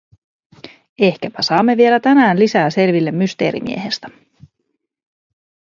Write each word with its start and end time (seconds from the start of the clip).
Ehkäpä 0.99 1.41
saamme 1.41 1.77
vielä 1.77 1.99
tänään 1.99 2.39
lisää 2.39 2.69
selville 2.69 3.11
Mysteerimiehestä. 3.11 4.07